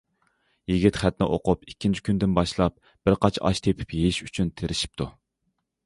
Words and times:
يىگىت 0.71 0.97
خەتنى 1.01 1.27
ئوقۇپ 1.35 1.67
ئىككىنچى 1.71 2.03
كۈنىدىن 2.09 2.35
باشلاپ 2.39 2.81
بىر 3.05 3.21
قاچا 3.27 3.45
ئاش 3.51 3.65
تېپىپ 3.69 3.97
يېيىش 4.01 4.23
ئۈچۈن 4.29 4.55
تىرىشىپتۇ. 4.63 5.15